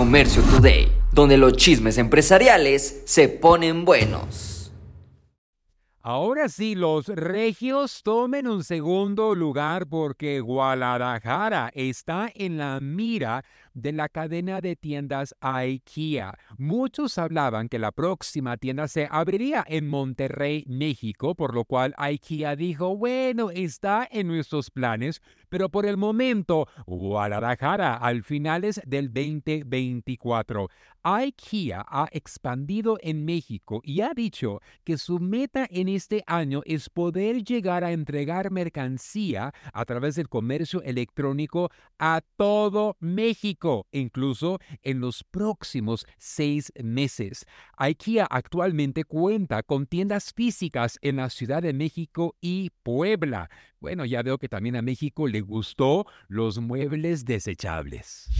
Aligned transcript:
Comercio 0.00 0.40
Today, 0.40 0.90
donde 1.12 1.36
los 1.36 1.52
chismes 1.58 1.98
empresariales 1.98 3.02
se 3.04 3.28
ponen 3.28 3.84
buenos. 3.84 4.49
Ahora 6.02 6.48
sí, 6.48 6.74
los 6.76 7.08
regios 7.08 8.02
tomen 8.02 8.46
un 8.46 8.64
segundo 8.64 9.34
lugar 9.34 9.86
porque 9.86 10.40
Guadalajara 10.40 11.70
está 11.74 12.32
en 12.34 12.56
la 12.56 12.80
mira 12.80 13.44
de 13.74 13.92
la 13.92 14.08
cadena 14.08 14.62
de 14.62 14.76
tiendas 14.76 15.34
IKEA. 15.40 16.38
Muchos 16.56 17.18
hablaban 17.18 17.68
que 17.68 17.78
la 17.78 17.92
próxima 17.92 18.56
tienda 18.56 18.88
se 18.88 19.08
abriría 19.10 19.62
en 19.68 19.88
Monterrey, 19.88 20.64
México, 20.66 21.34
por 21.34 21.54
lo 21.54 21.66
cual 21.66 21.94
IKEA 21.98 22.56
dijo, 22.56 22.96
bueno, 22.96 23.50
está 23.50 24.08
en 24.10 24.28
nuestros 24.28 24.70
planes, 24.70 25.20
pero 25.50 25.68
por 25.68 25.84
el 25.84 25.98
momento, 25.98 26.66
Guadalajara 26.86 27.94
al 27.94 28.22
finales 28.22 28.80
del 28.86 29.12
2024. 29.12 30.68
IKEA 31.02 31.84
ha 31.88 32.08
expandido 32.12 32.98
en 33.00 33.24
México 33.24 33.80
y 33.84 34.00
ha 34.00 34.12
dicho 34.14 34.60
que 34.84 34.98
su 34.98 35.18
meta 35.18 35.66
en 35.70 35.88
este 36.00 36.24
año 36.26 36.62
es 36.64 36.88
poder 36.88 37.44
llegar 37.44 37.84
a 37.84 37.92
entregar 37.92 38.50
mercancía 38.50 39.52
a 39.74 39.84
través 39.84 40.14
del 40.14 40.30
comercio 40.30 40.80
electrónico 40.82 41.70
a 41.98 42.22
todo 42.38 42.96
México, 43.00 43.86
incluso 43.92 44.60
en 44.82 45.00
los 45.00 45.24
próximos 45.24 46.06
seis 46.16 46.72
meses. 46.82 47.44
IKEA 47.76 48.24
actualmente 48.30 49.04
cuenta 49.04 49.62
con 49.62 49.84
tiendas 49.84 50.32
físicas 50.32 50.98
en 51.02 51.16
la 51.16 51.28
Ciudad 51.28 51.60
de 51.60 51.74
México 51.74 52.34
y 52.40 52.70
Puebla. 52.82 53.50
Bueno, 53.78 54.06
ya 54.06 54.22
veo 54.22 54.38
que 54.38 54.48
también 54.48 54.76
a 54.76 54.82
México 54.82 55.28
le 55.28 55.42
gustó 55.42 56.06
los 56.28 56.60
muebles 56.60 57.26
desechables. 57.26 58.30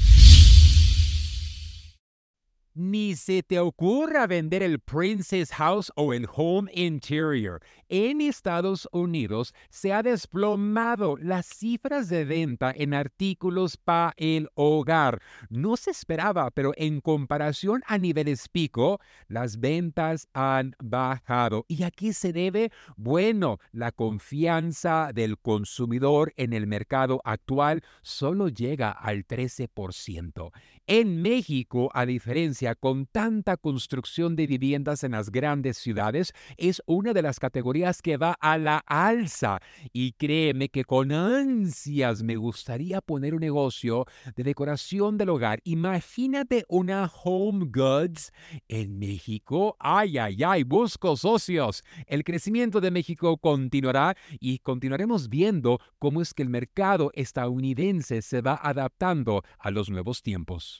Ni 2.82 3.14
se 3.14 3.42
te 3.42 3.58
ocurra 3.58 4.26
vender 4.26 4.62
el 4.62 4.78
Princess 4.78 5.52
House 5.52 5.92
o 5.96 6.14
el 6.14 6.26
Home 6.34 6.70
Interior. 6.72 7.60
En 7.90 8.22
Estados 8.22 8.88
Unidos 8.90 9.52
se 9.68 9.92
ha 9.92 10.02
desplomado 10.02 11.18
las 11.18 11.44
cifras 11.44 12.08
de 12.08 12.24
venta 12.24 12.72
en 12.74 12.94
artículos 12.94 13.76
para 13.76 14.14
el 14.16 14.48
hogar. 14.54 15.20
No 15.50 15.76
se 15.76 15.90
esperaba, 15.90 16.50
pero 16.52 16.72
en 16.76 17.02
comparación 17.02 17.82
a 17.86 17.98
niveles 17.98 18.48
pico, 18.48 18.98
las 19.28 19.60
ventas 19.60 20.26
han 20.32 20.74
bajado. 20.82 21.66
¿Y 21.68 21.82
a 21.82 21.90
qué 21.90 22.14
se 22.14 22.32
debe? 22.32 22.72
Bueno, 22.96 23.58
la 23.72 23.92
confianza 23.92 25.10
del 25.12 25.36
consumidor 25.36 26.32
en 26.38 26.54
el 26.54 26.66
mercado 26.66 27.20
actual 27.24 27.82
solo 28.00 28.48
llega 28.48 28.90
al 28.90 29.26
13%. 29.26 30.50
En 30.92 31.22
México, 31.22 31.88
a 31.94 32.04
diferencia 32.04 32.74
con 32.74 33.06
tanta 33.06 33.56
construcción 33.56 34.34
de 34.34 34.48
viviendas 34.48 35.04
en 35.04 35.12
las 35.12 35.30
grandes 35.30 35.76
ciudades, 35.78 36.32
es 36.56 36.82
una 36.84 37.12
de 37.12 37.22
las 37.22 37.38
categorías 37.38 38.02
que 38.02 38.16
va 38.16 38.32
a 38.40 38.58
la 38.58 38.78
alza. 38.78 39.60
Y 39.92 40.14
créeme 40.14 40.68
que 40.68 40.82
con 40.84 41.12
ansias 41.12 42.24
me 42.24 42.34
gustaría 42.34 43.00
poner 43.00 43.34
un 43.34 43.40
negocio 43.40 44.04
de 44.34 44.42
decoración 44.42 45.16
del 45.16 45.28
hogar. 45.28 45.60
Imagínate 45.62 46.64
una 46.66 47.08
Home 47.22 47.66
Goods 47.72 48.32
en 48.66 48.98
México. 48.98 49.76
Ay, 49.78 50.18
ay, 50.18 50.42
ay, 50.42 50.64
busco 50.64 51.16
socios. 51.16 51.84
El 52.08 52.24
crecimiento 52.24 52.80
de 52.80 52.90
México 52.90 53.36
continuará 53.36 54.16
y 54.40 54.58
continuaremos 54.58 55.28
viendo 55.28 55.78
cómo 56.00 56.20
es 56.20 56.34
que 56.34 56.42
el 56.42 56.48
mercado 56.48 57.12
estadounidense 57.14 58.22
se 58.22 58.40
va 58.40 58.58
adaptando 58.60 59.44
a 59.60 59.70
los 59.70 59.88
nuevos 59.88 60.24
tiempos. 60.24 60.79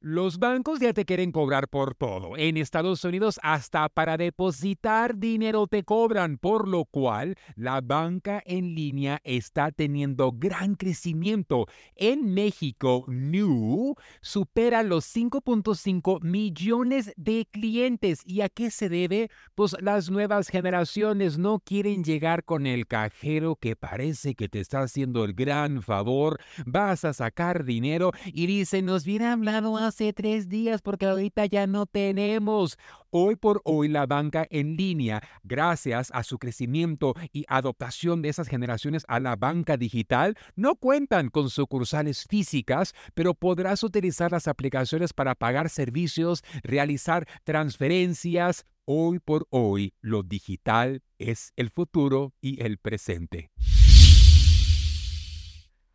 Los 0.00 0.38
bancos 0.38 0.78
ya 0.78 0.92
te 0.92 1.04
quieren 1.04 1.32
cobrar 1.32 1.66
por 1.66 1.96
todo. 1.96 2.36
En 2.36 2.56
Estados 2.56 3.02
Unidos 3.02 3.40
hasta 3.42 3.88
para 3.88 4.16
depositar 4.16 5.18
dinero 5.18 5.66
te 5.66 5.82
cobran, 5.82 6.38
por 6.38 6.68
lo 6.68 6.84
cual 6.84 7.34
la 7.56 7.80
banca 7.80 8.40
en 8.46 8.76
línea 8.76 9.20
está 9.24 9.72
teniendo 9.72 10.30
gran 10.30 10.76
crecimiento. 10.76 11.66
En 11.96 12.32
México, 12.32 13.06
New 13.08 13.96
supera 14.20 14.84
los 14.84 15.04
5.5 15.16 16.22
millones 16.22 17.12
de 17.16 17.48
clientes. 17.50 18.20
¿Y 18.24 18.42
a 18.42 18.48
qué 18.50 18.70
se 18.70 18.88
debe? 18.88 19.30
Pues 19.56 19.74
las 19.80 20.10
nuevas 20.10 20.46
generaciones 20.48 21.38
no 21.38 21.58
quieren 21.58 22.04
llegar 22.04 22.44
con 22.44 22.68
el 22.68 22.86
cajero 22.86 23.56
que 23.56 23.74
parece 23.74 24.36
que 24.36 24.48
te 24.48 24.60
está 24.60 24.82
haciendo 24.82 25.24
el 25.24 25.32
gran 25.32 25.82
favor. 25.82 26.38
Vas 26.66 27.04
a 27.04 27.12
sacar 27.12 27.64
dinero 27.64 28.12
y 28.26 28.46
dicen, 28.46 28.86
nos 28.86 29.02
hubiera 29.02 29.32
hablado 29.32 29.87
hace 29.88 30.12
tres 30.12 30.48
días 30.48 30.82
porque 30.82 31.06
ahorita 31.06 31.46
ya 31.46 31.66
no 31.66 31.86
tenemos. 31.86 32.78
Hoy 33.10 33.36
por 33.36 33.60
hoy 33.64 33.88
la 33.88 34.06
banca 34.06 34.46
en 34.50 34.76
línea, 34.76 35.22
gracias 35.42 36.10
a 36.12 36.22
su 36.22 36.38
crecimiento 36.38 37.14
y 37.32 37.44
adoptación 37.48 38.22
de 38.22 38.28
esas 38.28 38.48
generaciones 38.48 39.04
a 39.08 39.18
la 39.18 39.34
banca 39.34 39.76
digital, 39.76 40.36
no 40.54 40.76
cuentan 40.76 41.30
con 41.30 41.50
sucursales 41.50 42.26
físicas, 42.28 42.94
pero 43.14 43.34
podrás 43.34 43.82
utilizar 43.82 44.30
las 44.30 44.46
aplicaciones 44.46 45.12
para 45.12 45.34
pagar 45.34 45.70
servicios, 45.70 46.44
realizar 46.62 47.26
transferencias. 47.44 48.66
Hoy 48.84 49.18
por 49.18 49.46
hoy, 49.50 49.94
lo 50.00 50.22
digital 50.22 51.02
es 51.18 51.52
el 51.56 51.70
futuro 51.70 52.32
y 52.40 52.62
el 52.62 52.78
presente. 52.78 53.50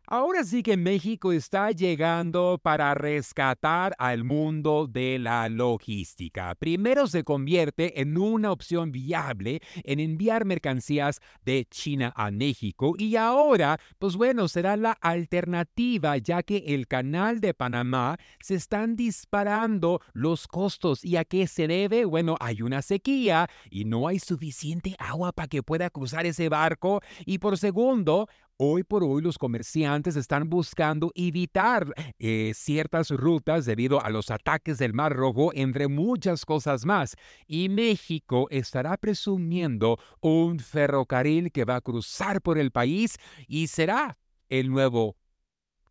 Ahora 0.06 0.44
sí 0.44 0.62
que 0.62 0.76
México 0.76 1.32
está 1.32 1.70
llegando 1.70 2.60
para 2.62 2.92
rescatar 2.92 3.94
al 3.98 4.22
mundo 4.22 4.86
de 4.86 5.18
la 5.18 5.48
logística. 5.48 6.54
Primero 6.56 7.06
se 7.06 7.24
convierte 7.24 8.02
en 8.02 8.18
una 8.18 8.52
opción 8.52 8.92
viable 8.92 9.62
en 9.82 10.00
enviar 10.00 10.44
mercancías 10.44 11.22
de 11.46 11.66
China 11.70 12.12
a 12.16 12.30
México 12.30 12.94
y 12.98 13.16
ahora, 13.16 13.80
pues 13.98 14.16
bueno, 14.16 14.46
será 14.46 14.76
la 14.76 14.92
alternativa 14.92 16.18
ya 16.18 16.42
que 16.42 16.58
el 16.66 16.86
canal 16.86 17.40
de 17.40 17.54
Panamá 17.54 18.18
se 18.40 18.56
están 18.56 18.96
disparando 18.96 20.02
los 20.12 20.46
costos. 20.46 21.02
¿Y 21.02 21.16
a 21.16 21.24
qué 21.24 21.46
se 21.46 21.66
debe? 21.66 22.04
Bueno, 22.04 22.36
hay 22.40 22.60
una 22.60 22.82
sequía 22.82 23.48
y 23.70 23.86
no 23.86 24.06
hay 24.06 24.18
suficiente 24.18 24.96
agua 24.98 25.32
para 25.32 25.48
que 25.48 25.62
pueda 25.62 25.88
cruzar 25.88 26.26
ese 26.26 26.50
barco. 26.50 27.00
Y 27.24 27.38
por 27.38 27.56
segundo, 27.56 28.28
Hoy 28.56 28.84
por 28.84 29.02
hoy 29.02 29.20
los 29.20 29.36
comerciantes 29.36 30.14
están 30.14 30.48
buscando 30.48 31.10
evitar 31.16 31.92
eh, 32.20 32.52
ciertas 32.54 33.10
rutas 33.10 33.64
debido 33.64 34.00
a 34.00 34.10
los 34.10 34.30
ataques 34.30 34.78
del 34.78 34.92
Mar 34.92 35.12
Rojo, 35.12 35.50
entre 35.54 35.88
muchas 35.88 36.44
cosas 36.44 36.84
más. 36.84 37.16
Y 37.48 37.68
México 37.68 38.46
estará 38.50 38.96
presumiendo 38.96 39.98
un 40.20 40.60
ferrocarril 40.60 41.50
que 41.50 41.64
va 41.64 41.76
a 41.76 41.80
cruzar 41.80 42.40
por 42.42 42.56
el 42.56 42.70
país 42.70 43.16
y 43.48 43.66
será 43.66 44.18
el 44.48 44.70
nuevo 44.70 45.16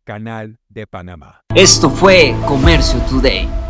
canal 0.04 0.58
de 0.70 0.86
Panamá. 0.86 1.42
Esto 1.54 1.90
fue 1.90 2.34
Comercio 2.46 2.98
Today. 3.10 3.63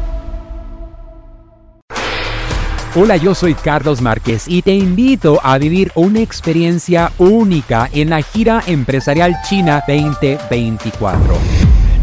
Hola, 2.96 3.16
yo 3.16 3.34
soy 3.34 3.54
Carlos 3.54 4.00
Márquez 4.00 4.44
y 4.46 4.62
te 4.62 4.72
invito 4.72 5.40
a 5.42 5.58
vivir 5.58 5.90
una 5.96 6.20
experiencia 6.20 7.10
única 7.18 7.90
en 7.92 8.08
la 8.08 8.22
gira 8.22 8.62
empresarial 8.68 9.34
China 9.48 9.82
2024. 9.88 11.34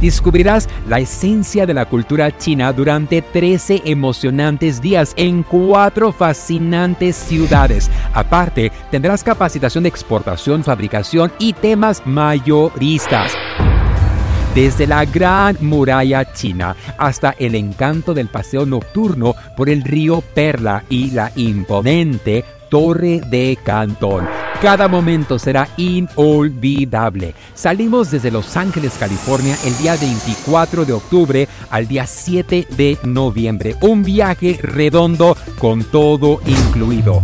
Descubrirás 0.01 0.67
la 0.89 0.99
esencia 0.99 1.65
de 1.65 1.73
la 1.73 1.85
cultura 1.85 2.37
china 2.37 2.73
durante 2.73 3.21
13 3.21 3.83
emocionantes 3.85 4.81
días 4.81 5.13
en 5.15 5.43
cuatro 5.43 6.11
fascinantes 6.11 7.15
ciudades. 7.15 7.89
Aparte, 8.13 8.69
tendrás 8.91 9.23
capacitación 9.23 9.83
de 9.83 9.89
exportación, 9.89 10.61
fabricación 10.61 11.31
y 11.39 11.53
temas 11.53 12.05
mayoristas 12.05 13.31
desde 14.53 14.85
la 14.85 15.05
gran 15.05 15.57
muralla 15.61 16.33
china 16.33 16.75
hasta 16.97 17.35
el 17.39 17.55
encanto 17.55 18.13
del 18.13 18.27
paseo 18.27 18.65
nocturno 18.65 19.35
por 19.55 19.69
el 19.69 19.83
río 19.83 20.21
Perla 20.21 20.83
y 20.89 21.11
la 21.11 21.31
imponente 21.35 22.43
Torre 22.69 23.21
de 23.29 23.57
Cantón. 23.63 24.27
Cada 24.61 24.87
momento 24.87 25.39
será 25.39 25.67
inolvidable. 25.77 27.33
Salimos 27.55 28.11
desde 28.11 28.29
Los 28.29 28.55
Ángeles, 28.55 28.93
California, 28.99 29.57
el 29.65 29.77
día 29.77 29.95
24 29.95 30.85
de 30.85 30.93
octubre 30.93 31.47
al 31.69 31.87
día 31.87 32.05
7 32.05 32.67
de 32.77 32.97
noviembre. 33.03 33.75
Un 33.81 34.03
viaje 34.03 34.59
redondo 34.61 35.35
con 35.57 35.83
todo 35.83 36.41
incluido. 36.45 37.21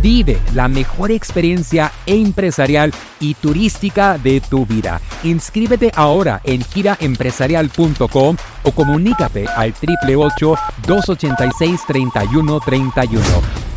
Vive 0.00 0.38
la 0.54 0.68
mejor 0.68 1.10
experiencia 1.10 1.92
empresarial 2.06 2.92
y 3.20 3.34
turística 3.34 4.16
de 4.16 4.40
tu 4.40 4.64
vida. 4.64 5.00
Inscríbete 5.24 5.90
ahora 5.94 6.40
en 6.44 6.62
giraempresarial.com 6.62 8.36
o 8.62 8.72
comunícate 8.72 9.46
al 9.48 9.70
888 9.70 10.54
286 10.86 11.80
3131 11.86 13.67